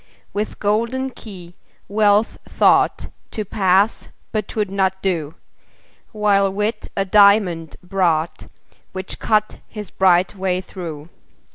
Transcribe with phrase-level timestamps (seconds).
[0.33, 1.53] With golden key
[1.87, 5.35] Wealth thought To pass but 'twould not do:
[6.11, 8.47] While Wit a diamond brought,
[8.93, 11.09] Which cut his bright way through.